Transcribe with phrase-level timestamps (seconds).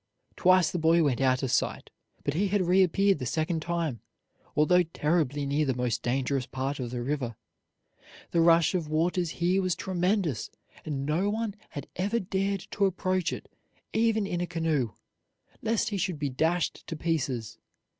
[0.35, 1.91] Twice the boy went out of sight,
[2.23, 4.01] but he had reappeared the second time,
[4.55, 7.35] although terribly near the most dangerous part of the river.
[8.31, 10.49] The rush of waters here was tremendous,
[10.83, 13.47] and no one had ever dared to approach it,
[13.93, 14.93] even in a canoe,
[15.61, 17.59] lest he should be dashed to pieces.